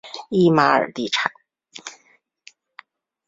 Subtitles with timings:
[0.31, 1.31] 伊玛尔地产。